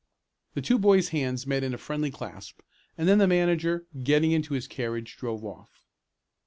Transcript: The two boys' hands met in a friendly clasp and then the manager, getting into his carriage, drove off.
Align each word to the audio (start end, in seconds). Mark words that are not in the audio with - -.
The 0.55 0.63
two 0.63 0.79
boys' 0.79 1.09
hands 1.09 1.45
met 1.45 1.63
in 1.63 1.75
a 1.75 1.77
friendly 1.77 2.09
clasp 2.09 2.61
and 2.97 3.07
then 3.07 3.19
the 3.19 3.27
manager, 3.27 3.85
getting 4.01 4.31
into 4.31 4.55
his 4.55 4.65
carriage, 4.67 5.15
drove 5.15 5.45
off. 5.45 5.85